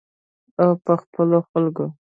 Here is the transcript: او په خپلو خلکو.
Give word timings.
او 0.61 0.69
په 0.83 0.93
خپلو 1.01 1.37
خلکو. 1.49 1.85